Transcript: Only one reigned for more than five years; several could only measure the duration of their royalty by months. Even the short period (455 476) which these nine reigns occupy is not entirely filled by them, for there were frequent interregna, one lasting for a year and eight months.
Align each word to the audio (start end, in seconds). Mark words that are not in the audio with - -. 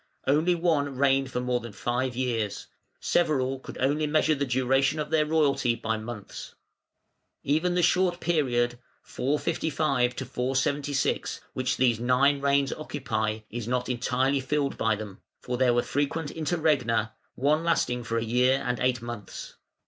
Only 0.25 0.55
one 0.55 0.95
reigned 0.95 1.29
for 1.29 1.39
more 1.41 1.59
than 1.59 1.73
five 1.73 2.15
years; 2.15 2.65
several 2.99 3.59
could 3.59 3.77
only 3.77 4.07
measure 4.07 4.33
the 4.33 4.47
duration 4.47 4.97
of 4.99 5.11
their 5.11 5.27
royalty 5.27 5.75
by 5.75 5.97
months. 5.97 6.55
Even 7.43 7.75
the 7.75 7.83
short 7.83 8.19
period 8.19 8.79
(455 9.03 10.15
476) 10.27 11.41
which 11.53 11.77
these 11.77 11.99
nine 11.99 12.41
reigns 12.41 12.73
occupy 12.73 13.41
is 13.51 13.67
not 13.67 13.89
entirely 13.89 14.39
filled 14.39 14.75
by 14.75 14.95
them, 14.95 15.21
for 15.39 15.55
there 15.59 15.71
were 15.75 15.83
frequent 15.83 16.31
interregna, 16.31 17.11
one 17.35 17.63
lasting 17.63 18.03
for 18.03 18.17
a 18.17 18.23
year 18.23 18.63
and 18.65 18.79
eight 18.79 19.03
months. 19.03 19.53